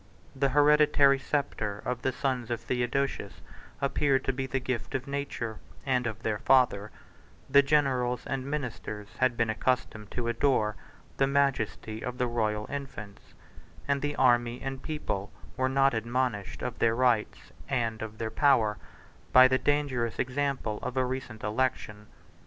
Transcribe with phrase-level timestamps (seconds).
[0.35, 3.39] The hereditary sceptre of the sons of Theodosius
[3.79, 6.89] appeared to be the gift of nature, and of their father;
[7.47, 10.75] the generals and ministers had been accustomed to adore
[11.17, 13.35] the majesty of the royal infants;
[13.87, 18.79] and the army and people were not admonished of their rights, and of their power,
[19.31, 22.07] by the dangerous example of a recent election.